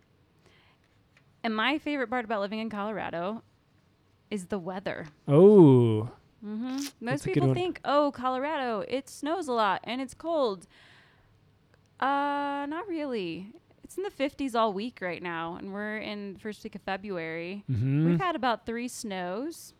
[1.42, 3.42] And my favorite part about living in Colorado
[4.30, 5.06] is the weather.
[5.26, 6.10] Oh,
[6.42, 10.66] hmm Most people think, oh, Colorado, it snows a lot and it's cold.
[11.98, 13.52] Uh, not really.
[13.84, 17.64] It's in the 50s all week right now, and we're in first week of February.
[17.66, 19.74] hmm We've had about three snows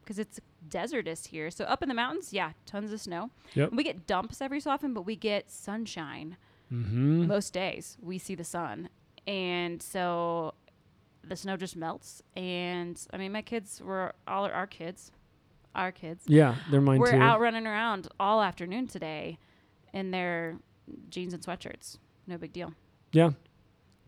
[0.00, 1.50] because it's desertous here.
[1.50, 3.30] So up in the mountains, yeah, tons of snow.
[3.54, 3.72] Yep.
[3.72, 6.36] We get dumps every so often, but we get sunshine
[6.68, 7.96] hmm most days.
[8.00, 8.90] We see the sun,
[9.26, 10.54] and so
[11.26, 12.22] the snow just melts.
[12.36, 15.10] And I mean, my kids were all our kids,
[15.74, 16.24] our kids.
[16.28, 17.16] Yeah, they're mine We're too.
[17.18, 19.38] out running around all afternoon today
[19.92, 20.58] in their
[21.10, 21.98] jeans and sweatshirts.
[22.26, 22.72] No big deal.
[23.12, 23.30] yeah,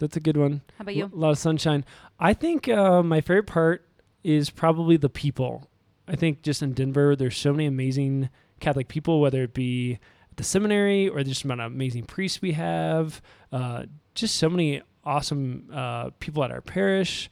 [0.00, 0.62] that's a good one.
[0.76, 1.04] How about you?
[1.04, 1.84] A lot of sunshine.
[2.18, 3.86] I think uh, my favorite part
[4.24, 5.70] is probably the people.
[6.08, 9.98] I think just in Denver, there's so many amazing Catholic people, whether it be
[10.30, 13.22] at the seminary or just amount of amazing priests we have.
[13.52, 13.84] Uh,
[14.14, 17.30] just so many awesome uh, people at our parish.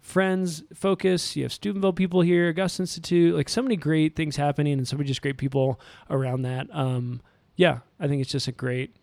[0.00, 4.74] Friends, Focus, you have Steubenville people here, Gus Institute, like so many great things happening
[4.74, 6.66] and so many just great people around that.
[6.72, 7.22] Um,
[7.56, 8.94] yeah, I think it's just a great,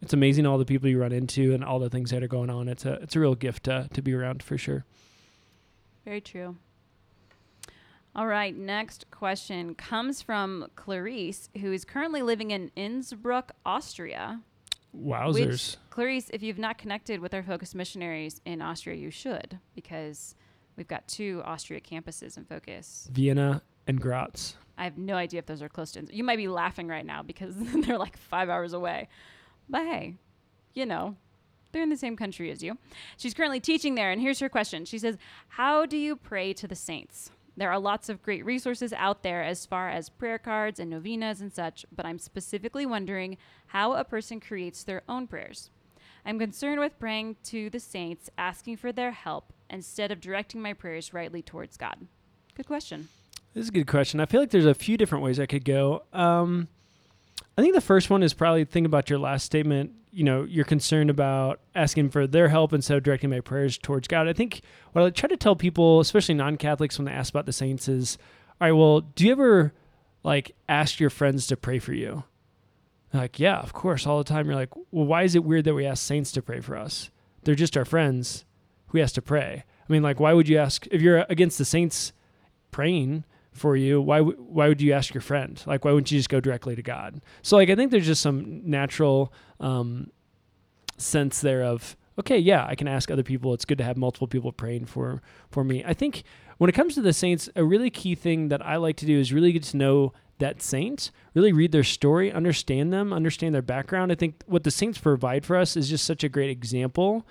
[0.00, 2.50] it's amazing all the people you run into and all the things that are going
[2.50, 2.68] on.
[2.68, 4.84] It's a it's a real gift to to be around for sure.
[6.04, 6.56] Very true.
[8.16, 14.40] All right, next question comes from Clarice, who is currently living in Innsbruck, Austria.
[14.96, 15.34] Wowzers!
[15.34, 20.34] Which, Clarice, if you've not connected with our Focus missionaries in Austria, you should, because
[20.76, 23.08] we've got two Austria campuses in Focus.
[23.12, 24.56] Vienna and Graz.
[24.78, 26.06] I have no idea if those are close to.
[26.10, 29.08] You might be laughing right now because they're like five hours away.
[29.68, 30.16] But hey,
[30.74, 31.16] you know,
[31.72, 32.78] they're in the same country as you.
[33.16, 34.84] She's currently teaching there, and here's her question.
[34.84, 37.30] She says, How do you pray to the saints?
[37.56, 41.40] There are lots of great resources out there as far as prayer cards and novenas
[41.40, 45.70] and such, but I'm specifically wondering how a person creates their own prayers.
[46.24, 50.72] I'm concerned with praying to the saints, asking for their help, instead of directing my
[50.72, 52.06] prayers rightly towards God.
[52.54, 53.08] Good question.
[53.54, 54.20] This is a good question.
[54.20, 56.04] I feel like there's a few different ways I could go.
[56.12, 56.68] Um,
[57.56, 59.92] I think the first one is probably think about your last statement.
[60.10, 64.08] You know, you're concerned about asking for their help instead of directing my prayers towards
[64.08, 64.26] God.
[64.28, 67.52] I think what I try to tell people, especially non-Catholics, when they ask about the
[67.52, 68.16] saints, is,
[68.60, 69.72] all right, well, do you ever
[70.24, 72.24] like ask your friends to pray for you?
[73.12, 74.46] They're like, yeah, of course, all the time.
[74.46, 77.10] You're like, well, why is it weird that we ask saints to pray for us?
[77.44, 78.44] They're just our friends
[78.88, 79.64] who has to pray.
[79.88, 82.12] I mean, like, why would you ask if you're against the saints
[82.70, 83.24] praying?
[83.58, 85.62] For you why why would you ask your friend?
[85.66, 87.20] Like why wouldn't you just go directly to god?
[87.42, 90.10] So like i think there's just some natural um
[90.96, 93.54] sense there of okay yeah i can ask other people.
[93.54, 95.84] It's good to have multiple people praying for for me.
[95.84, 96.22] I think
[96.58, 99.18] when it comes to the saints a really key thing that i like to do
[99.18, 103.62] is really get to know that saint really read their story understand them understand their
[103.62, 104.12] background.
[104.12, 107.26] I think what the saints provide for us is just such a great example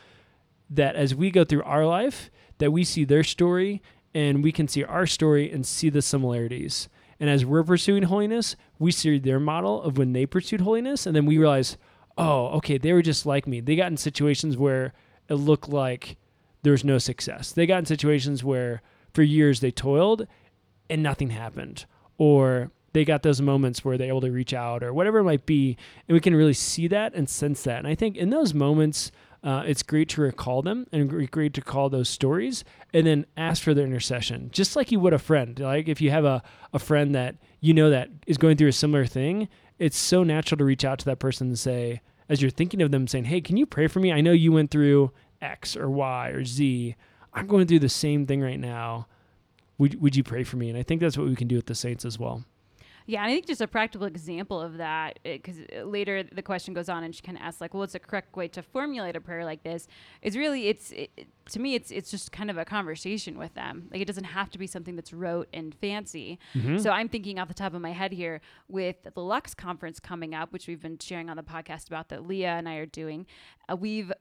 [0.70, 3.82] that as we go through our life that we see their story
[4.18, 6.90] and we can see our story and see the similarities.
[7.20, 11.16] And as we're pursuing holiness, we see their model of when they pursued holiness, and
[11.16, 11.78] then we realize,
[12.18, 13.60] oh, okay, they were just like me.
[13.60, 14.94] They got in situations where
[15.30, 16.18] it looked like
[16.64, 17.52] there was no success.
[17.52, 18.82] They got in situations where
[19.14, 20.26] for years they toiled
[20.90, 21.86] and nothing happened,
[22.18, 25.46] or they got those moments where they're able to reach out, or whatever it might
[25.46, 25.78] be,
[26.08, 27.78] and we can really see that and sense that.
[27.78, 29.12] And I think in those moments,
[29.44, 33.64] uh, it's great to recall them and great to call those stories and then ask
[33.64, 35.60] for their intercession, just like you would a friend.
[35.60, 38.74] Like if you have a, a friend that you know that is going through a
[38.74, 39.48] similar thing,
[39.80, 42.92] it's so natural to reach out to that person and say, as you're thinking of
[42.92, 44.12] them, saying, Hey, can you pray for me?
[44.12, 46.96] I know you went through X or Y or Z.
[47.34, 49.08] I'm going through the same thing right now.
[49.78, 50.70] Would, would you pray for me?
[50.70, 52.44] And I think that's what we can do with the saints as well.
[53.08, 56.42] Yeah, and I think just a practical example of that, eh, because eh, later the
[56.42, 58.62] question goes on, and she kind of asks, like, "Well, what's the correct way to
[58.62, 59.88] formulate a prayer like this?"
[60.22, 61.10] Is really, it's it,
[61.52, 63.88] to me, it's it's just kind of a conversation with them.
[63.92, 66.38] Like, it doesn't have to be something that's rote and fancy.
[66.54, 66.80] Mm-hmm.
[66.80, 70.36] So I'm thinking off the top of my head here with the Lux conference coming
[70.36, 73.26] up, which we've been sharing on the podcast about that Leah and I are doing.
[73.70, 74.12] Uh, we've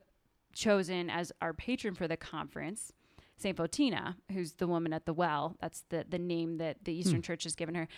[0.54, 2.92] chosen as our patron for the conference.
[3.38, 5.56] Saint Fotina, who's the woman at the well.
[5.60, 7.00] That's the the name that the hmm.
[7.00, 7.88] Eastern Church has given her.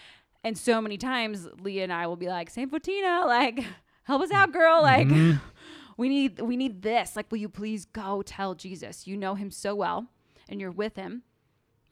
[0.44, 3.64] And so many times Leah and I will be like, Saint Fotina, like,
[4.04, 4.82] help us out, girl.
[4.82, 5.38] Like mm-hmm.
[5.96, 7.16] we need we need this.
[7.16, 9.06] Like, will you please go tell Jesus?
[9.06, 10.06] You know him so well
[10.48, 11.22] and you're with him.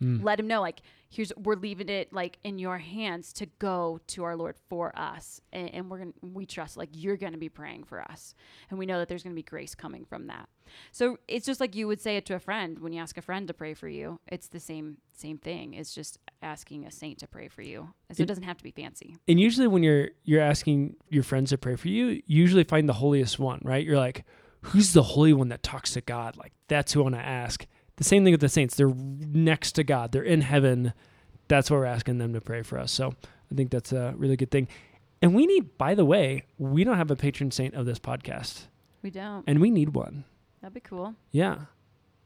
[0.02, 0.22] Mm.
[0.22, 4.24] Let him know, like, here's we're leaving it like in your hands to go to
[4.24, 7.84] our Lord for us, and, and we're gonna we trust like you're gonna be praying
[7.84, 8.34] for us,
[8.70, 10.48] and we know that there's gonna be grace coming from that.
[10.90, 13.22] So it's just like you would say it to a friend when you ask a
[13.22, 14.18] friend to pray for you.
[14.26, 15.74] It's the same same thing.
[15.74, 17.94] It's just asking a saint to pray for you.
[18.10, 19.16] So it, It- doesn't have to be fancy.
[19.28, 22.88] And usually when you're you're asking your friends to pray for you, you usually find
[22.88, 23.84] the holiest one, right?
[23.84, 24.24] You're like,
[24.62, 26.36] who's the holy one that talks to God?
[26.36, 27.66] Like that's who I want to ask.
[27.96, 28.74] The same thing with the saints.
[28.76, 30.12] They're next to God.
[30.12, 30.92] They're in heaven.
[31.48, 32.92] That's why we're asking them to pray for us.
[32.92, 33.14] So
[33.50, 34.68] I think that's a really good thing.
[35.22, 38.66] And we need, by the way, we don't have a patron saint of this podcast,
[39.02, 39.44] We don't.
[39.46, 40.24] and we need one.
[40.60, 41.14] That'd be cool.
[41.32, 41.60] Yeah.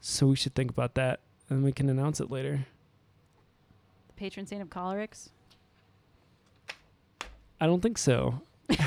[0.00, 2.66] So we should think about that, and we can announce it later.
[4.08, 5.28] The patron saint of cholerics.
[7.60, 8.40] I don't think so.
[8.70, 8.78] I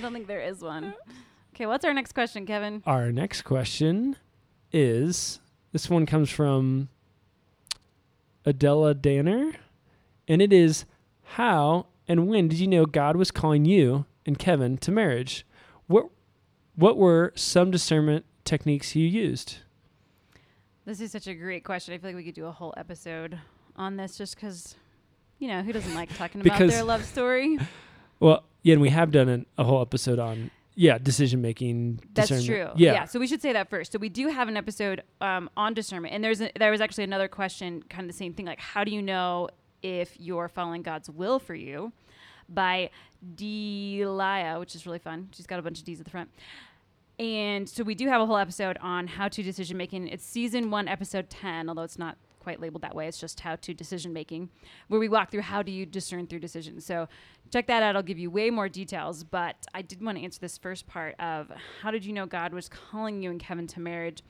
[0.00, 0.94] don't think there is one.
[1.54, 2.82] Okay, what's our next question, Kevin?
[2.84, 4.16] Our next question
[4.72, 5.38] is
[5.70, 6.88] this one comes from
[8.44, 9.52] Adela Danner,
[10.26, 10.84] and it is
[11.22, 15.46] How and when did you know God was calling you and Kevin to marriage?
[15.86, 16.06] What
[16.74, 19.58] what were some discernment techniques you used?
[20.84, 21.94] This is such a great question.
[21.94, 23.38] I feel like we could do a whole episode
[23.76, 24.74] on this just because,
[25.38, 27.60] you know, who doesn't like talking about their love story?
[28.20, 32.00] Well, yeah, and we have done an, a whole episode on yeah decision making.
[32.14, 32.70] That's true.
[32.76, 33.04] Yeah.
[33.04, 33.92] So we should say that first.
[33.92, 37.04] So we do have an episode um, on discernment, and there's a, there was actually
[37.04, 39.48] another question, kind of the same thing, like how do you know
[39.82, 41.92] if you're following God's will for you?
[42.48, 42.90] By
[43.34, 45.28] Delia, which is really fun.
[45.32, 46.30] She's got a bunch of D's at the front.
[47.18, 50.08] And so we do have a whole episode on how to decision making.
[50.08, 53.08] It's season one, episode 10, although it's not quite labeled that way.
[53.08, 54.50] It's just how to decision making,
[54.88, 56.86] where we walk through how do you discern through decisions.
[56.86, 57.08] So
[57.50, 57.96] check that out.
[57.96, 59.24] I'll give you way more details.
[59.24, 62.52] But I did want to answer this first part of how did you know God
[62.52, 64.22] was calling you and Kevin to marriage?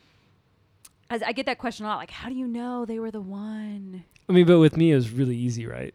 [1.10, 3.20] As I get that question a lot, like, how do you know they were the
[3.20, 4.04] one?
[4.28, 5.94] I mean, but with me, it was really easy, right?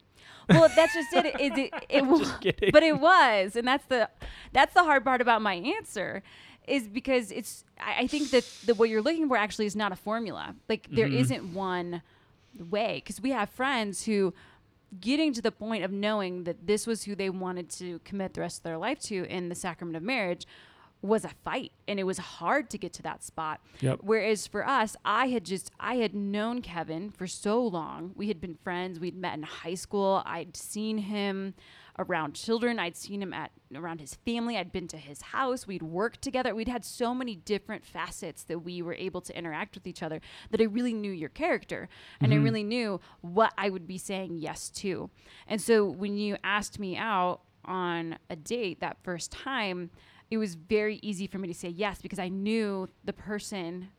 [0.50, 1.26] Well, that's just it.
[1.40, 2.72] It, it, it, was, kidding.
[2.72, 4.10] but it was, and that's the
[4.52, 6.24] that's the hard part about my answer,
[6.70, 7.64] is because it's.
[7.80, 10.56] I, I think that the, what you're looking for actually is not a formula.
[10.68, 11.14] Like there Mhm.
[11.20, 12.02] not one
[12.58, 14.34] way, because we have friends who
[15.00, 18.42] getting to the point of knowing that this was who they wanted to commit the
[18.42, 20.48] rest of their life to in the sacrament of marriage
[21.02, 24.00] was a fight and it was hard to get to that spot Yep.
[24.02, 28.14] Whereas for us, I had just I had known Kevin for so long.
[28.18, 29.00] We had been friends.
[29.00, 30.24] We'd met in high school.
[30.26, 31.54] I'd seen him
[32.00, 32.80] around children.
[32.80, 34.58] I'd seen him at around his family.
[34.58, 35.68] I'd been to his house.
[35.68, 36.56] We'd worked together.
[36.56, 40.22] We'd had so many different facets that we were able to interact with each other
[40.50, 41.88] that I really knew your character
[42.22, 42.44] and I Mhm.
[42.44, 45.12] really knew what I would be saying yes to.
[45.46, 49.92] And so when you asked me out on a date that first time,
[50.32, 53.90] it was very easy for me to say yes because I knew the person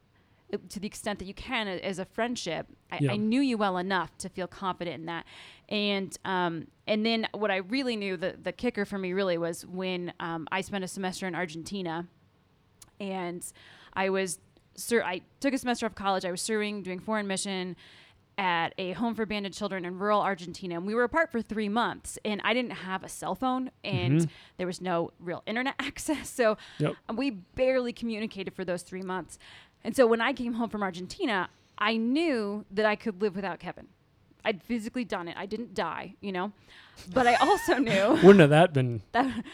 [0.52, 2.66] uh, to the extent that you can as a friendship.
[2.90, 3.12] I, Yeah.
[3.12, 5.24] I knew you well enough to feel confident in that.
[5.70, 9.64] And um, and then what I really knew the the kicker for me really was
[9.64, 12.06] when um, I spent a semester in Argentina,
[12.98, 13.44] and
[13.94, 14.38] I was
[14.74, 16.24] ser- I took a semester of college.
[16.24, 17.76] I was serving, doing foreign mission
[18.38, 20.76] at a home for abandoned children in rural Argentina.
[20.76, 24.22] And we were apart for three months, and I didn't have a cell phone, and
[24.22, 24.28] Mhm.
[24.56, 26.30] there was no real internet access.
[26.30, 26.94] So Yep.
[27.16, 29.38] we barely communicated for those three months.
[29.84, 33.58] And so when I came home from Argentina, I knew that I could live without
[33.60, 33.88] Kevin.
[34.44, 35.36] I'd physically done it.
[35.36, 36.52] I didn't die, you know,
[37.12, 39.44] but I also knew Wouldn't have that been that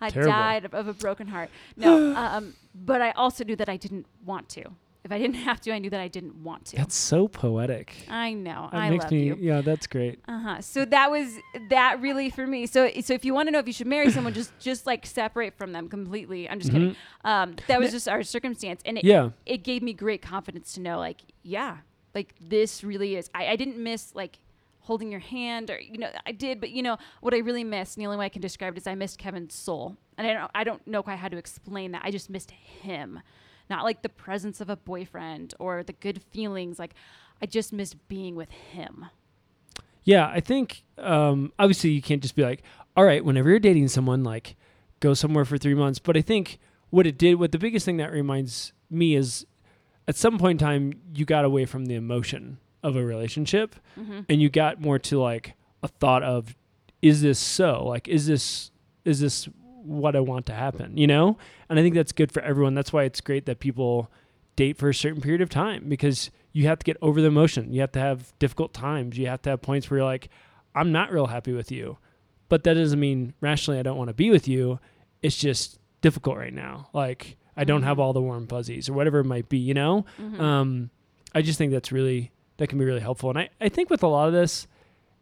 [0.00, 0.32] I Terrible.
[0.32, 1.50] died of, of a broken heart.
[1.76, 4.64] No, um, but I also knew that I didn't want to.
[5.04, 6.76] If I didn't have to, I knew that I didn't want to.
[6.78, 7.94] that's so poetic.
[8.10, 8.68] I know.
[8.72, 9.36] That I makes love me you.
[9.40, 10.18] yeah, that's great.
[10.26, 10.60] Uh huh.
[10.60, 11.28] So that was
[11.70, 12.66] that really for me.
[12.66, 15.06] So so if you want to know if you should marry someone, just just like
[15.06, 16.50] separate from them completely.
[16.50, 16.90] I'm just kidding.
[16.90, 16.96] Mhm.
[17.30, 19.30] Um, that was just our circumstance, and it, Yeah.
[19.46, 21.78] it gave me great confidence to know, like, yeah,
[22.16, 23.30] like this really is.
[23.34, 24.38] I, I didn't miss like
[24.80, 27.96] holding your hand, or you know, I did, but you know what I really missed,
[27.96, 30.32] and the only way I can describe it is I missed Kevin's soul, and I
[30.32, 32.02] don't I don't know quite how to explain that.
[32.04, 33.20] I just missed him,
[33.70, 36.78] not like the presence of a boyfriend or the good feelings.
[36.78, 36.94] Like
[37.40, 39.06] I just missed being with him.
[40.04, 42.62] Yeah, I think um, obviously you can't just be like,
[42.96, 44.56] all right, whenever you're dating someone, like
[45.00, 45.98] go somewhere for three months.
[45.98, 46.58] But I think
[46.90, 49.44] what it did, what the biggest thing that reminds me is
[50.08, 54.20] at some point in time, you got away from the emotion of a relationship Mm-hmm.
[54.28, 56.54] and you got more to like a thought of,
[57.02, 57.84] is this so?
[57.86, 58.70] Like, is this,
[59.04, 59.48] is this
[59.82, 60.96] what I want to happen?
[60.96, 61.38] You know?
[61.68, 62.74] And I think that's good for everyone.
[62.74, 64.10] That's why it's great that people
[64.54, 67.72] date for a certain period of time because you have to get over the emotion.
[67.72, 69.18] You have to have difficult times.
[69.18, 70.28] You have to have points where you're like,
[70.74, 71.98] I'm not real happy with you.
[72.48, 74.78] But that doesn't mean rationally I don't want to be with you.
[75.22, 76.88] It's just difficult right now.
[76.92, 78.00] Like I don't have Mhm.
[78.00, 80.04] all the warm fuzzies or whatever it might be, you know?
[80.20, 80.38] Mhm.
[80.40, 80.90] Um,
[81.34, 83.30] I just think that's really, that can be really helpful.
[83.30, 84.66] And I, I think with a lot of this,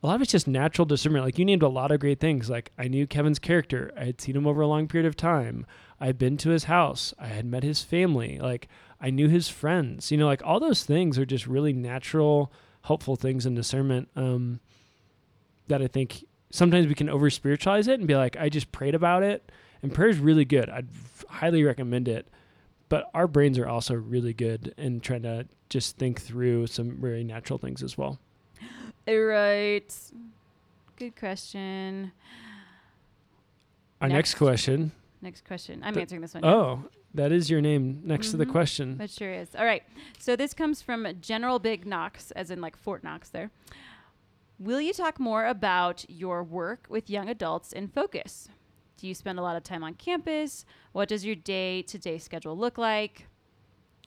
[0.02, 1.24] a lot of it's just natural discernment.
[1.24, 2.50] Like you named a lot of great things.
[2.50, 3.90] Like I knew Kevin's character.
[3.96, 5.64] I had seen him over a long period of time.
[6.00, 7.14] I had been to his house.
[7.18, 8.38] I had met his family.
[8.38, 8.68] Like
[9.00, 10.10] I knew his friends.
[10.12, 14.08] You know, like all those things are just really natural, helpful things in discernment.
[14.14, 14.60] Um,
[15.68, 18.94] that I think sometimes we can over spiritualize it and be like, I just prayed
[18.94, 19.50] about it.
[19.82, 20.68] And prayer is really good.
[20.68, 20.88] I'd
[21.34, 22.26] highly recommend it.
[22.88, 27.24] But our brains are also really good in trying to just think through some very
[27.24, 28.18] natural things as well.
[29.06, 29.82] Right.
[30.96, 32.12] Good question.
[34.00, 34.34] Our next, Next.
[34.34, 34.92] question.
[35.22, 35.80] Next question.
[35.82, 36.44] I'm The- answering this one.
[36.44, 38.50] Oh, that is your name next to the Mhm.
[38.52, 38.98] question.
[38.98, 39.54] That sure is.
[39.54, 39.82] All right.
[40.18, 43.50] So this comes from General Big Knox, as in like Fort Knox there.
[44.58, 48.48] Will you talk more about your work with young adults in focus?
[48.96, 50.64] Do you spend a lot of time on campus?
[50.92, 53.26] What does your day to day schedule look like?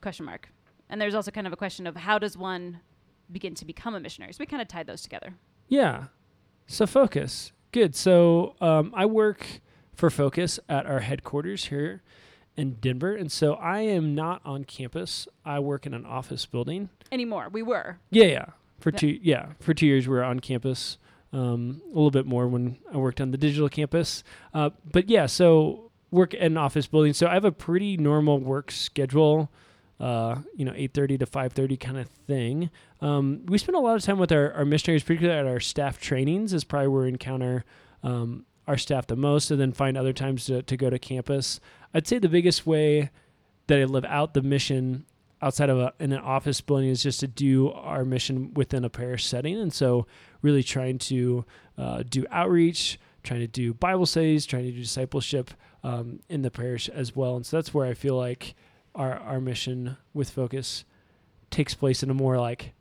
[0.00, 0.48] Question mark.
[0.88, 2.80] And there's also kind of a question of how does one
[3.30, 4.32] begin to become a missionary?
[4.32, 5.34] So we kind of tied those together.
[5.68, 6.04] Yeah.
[6.66, 7.52] So Focus.
[7.72, 7.94] Good.
[7.94, 9.60] So um, I work
[9.94, 12.02] for Focus at our headquarters here
[12.56, 13.14] in Denver.
[13.14, 15.28] And so I am not on campus.
[15.44, 16.88] I work in an office building.
[17.12, 17.48] Anymore.
[17.52, 17.98] We were.
[18.10, 18.44] Yeah, yeah.
[18.80, 18.98] For Yeah.
[18.98, 20.98] two yeah, for two years we were on campus.
[21.30, 24.24] Um, a little bit more when I worked on the digital campus.
[24.54, 27.12] Uh, but yeah, so work in an office building.
[27.12, 29.50] So I have a pretty normal work schedule.
[30.00, 32.70] Uh, you know, eight thirty to five thirty kind of thing.
[33.02, 36.00] Um, we spend a lot of time with our, our missionaries, particularly at our staff
[36.00, 37.64] trainings, is probably where we encounter
[38.02, 41.60] um, our staff the most, and then find other times to, to go to campus.
[41.92, 43.10] I'd say the biggest way
[43.66, 45.04] that I live out the mission
[45.40, 48.90] outside of a, in an office building is just to do our mission within a
[48.90, 50.06] parish setting, and so
[50.42, 51.44] really trying to
[51.76, 55.50] uh, do outreach, trying to do Bible studies, trying to do discipleship
[55.84, 58.54] um, in the parish as well, and so that's where I feel like
[58.94, 60.84] our our mission with focus
[61.50, 62.72] takes place in a more like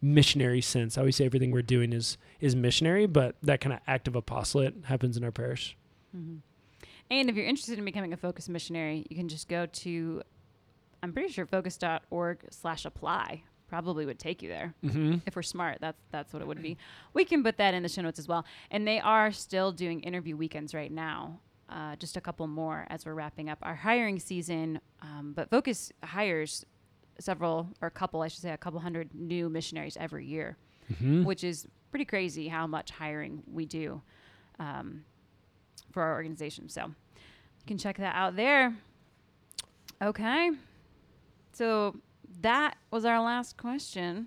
[0.00, 0.96] missionary sense.
[0.96, 4.74] I always say everything we're doing is is missionary, but that kind of active apostolate
[4.84, 5.76] happens in our parish.
[6.16, 6.40] Mhm.
[7.10, 10.22] And if you're interested in becoming a focus missionary, you can just go to,
[11.06, 14.74] I'm pretty sure focus.org slash apply probably would take you there.
[14.84, 15.18] Mm-hmm.
[15.24, 16.76] If we're smart, that's that's what it would be.
[17.14, 18.44] We can put that in the show notes as well.
[18.72, 21.38] And they are still doing interview weekends right now.
[21.68, 24.80] Uh, just a couple more as we're wrapping up our hiring season.
[25.00, 26.64] Um, but Focus hires
[27.20, 30.56] several, or a couple, I should say, a couple hundred new missionaries every year
[30.92, 31.24] Mm-hmm.
[31.24, 34.00] which is pretty crazy how much hiring we do
[34.60, 35.04] um,
[35.90, 36.68] for our organization.
[36.68, 38.72] So you can check that out there.
[40.00, 40.50] Okay.
[41.56, 41.96] So
[42.42, 44.26] that was our last question.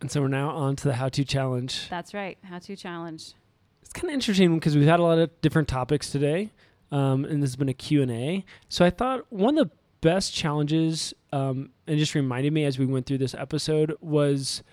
[0.00, 1.88] And so we're now on to the how to challenge.
[1.88, 2.36] That's right.
[2.42, 3.34] How to challenge.
[3.82, 6.50] It's kind of interesting because we've had a lot of different topics today,
[6.90, 8.44] um, and this has been a Q&A.
[8.68, 12.84] So I thought one of the best challenges, um, and just reminded me as we
[12.84, 14.64] went through this episode, was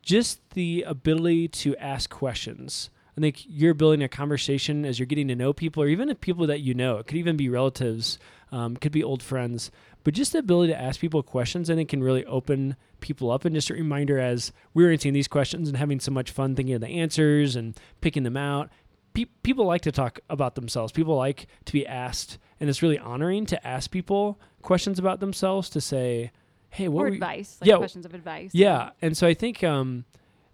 [0.00, 2.88] just the ability to ask questions.
[3.18, 6.22] I think you're building a conversation as you're getting to know people, or even if
[6.22, 6.96] people that you know.
[6.96, 8.18] It could even be relatives,
[8.50, 9.70] um, could be old friends.
[10.04, 13.44] But just the ability to ask people questions, I think, can really open people up.
[13.44, 16.74] And just a reminder as we're answering these questions and having so much fun thinking
[16.74, 18.68] of the answers and picking them out.
[19.14, 20.92] Pe- people like to talk about themselves.
[20.92, 25.70] People like to be asked, and it's really honoring to ask people questions about themselves.
[25.70, 26.32] To say,
[26.68, 27.58] "Hey, what or advice.
[27.60, 28.50] Like Yeah, questions of advice.
[28.52, 30.04] yeah, and so I think um,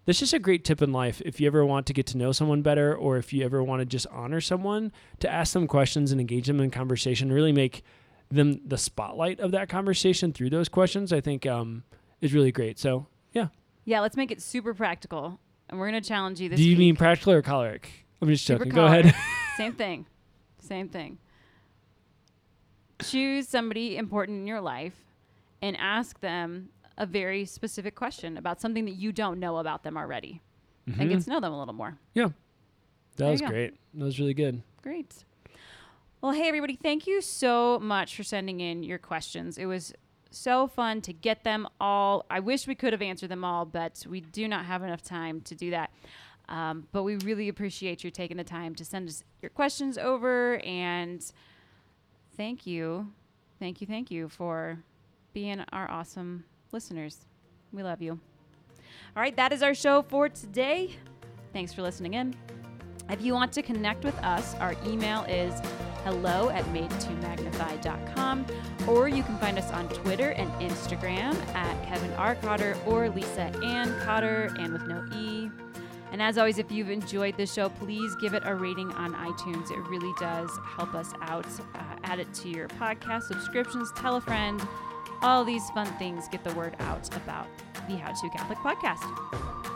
[0.05, 1.21] that's just a great tip in life.
[1.25, 3.81] If you ever want to get to know someone better, or if you ever want
[3.81, 7.83] to just honor someone, to ask them questions and engage them in conversation, really make
[8.31, 11.83] them the spotlight of that conversation through those questions, I think um,
[12.21, 12.79] is really great.
[12.79, 13.47] So, yeah.
[13.85, 15.39] Yeah, let's make it super practical.
[15.69, 16.79] And we're going to challenge you this Do you week.
[16.79, 18.05] mean practical or choleric?
[18.21, 18.75] I'm just Super joking.
[18.75, 19.15] Go ahead.
[19.57, 20.05] Same thing.
[20.59, 21.17] Same thing.
[23.03, 24.93] Choose somebody important in your life
[25.61, 29.97] and ask them a very specific question about something that you don't know about them
[29.97, 30.41] already
[30.85, 31.23] and get Mhm.
[31.23, 31.97] to know them a little more.
[32.13, 32.25] Yeah.
[32.25, 32.33] That
[33.17, 33.73] There was great.
[33.93, 34.61] That was really good.
[34.83, 35.23] Great.
[36.21, 39.57] Well, hey, everybody, thank you so much for sending in your questions.
[39.57, 39.91] It was
[40.29, 42.27] so fun to get them all.
[42.29, 45.41] I wish we could have answered them all, but we do not have enough time
[45.41, 45.89] to do that.
[46.47, 50.59] Um, but we really appreciate you taking the time to send us your questions over.
[50.63, 51.25] And
[52.37, 53.11] thank you,
[53.59, 54.77] thank you, thank you for
[55.33, 57.25] being our awesome listeners.
[57.73, 58.19] We love you.
[59.15, 60.91] All right, that is our show for today.
[61.51, 62.35] Thanks for listening in.
[63.09, 65.53] If you want to connect with us, our email is
[66.03, 68.45] hello at madetomagnify.com,
[68.87, 72.35] or you can find us on Twitter and Instagram at Kevin R.
[72.35, 75.49] Cotter or Lisa Ann Cotter, and with no E.
[76.11, 79.71] And as always, if you've enjoyed this show, please give it a rating on iTunes.
[79.71, 81.45] It really does help us out.
[81.73, 84.61] Uh, add it to your podcast subscriptions, tell a friend.
[85.21, 87.47] All these fun things get the word out about
[87.87, 89.03] the How to Catholic podcast.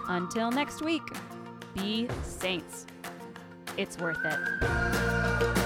[0.10, 1.04] Until next week,
[1.74, 2.86] be saints.
[3.78, 5.65] It's worth it.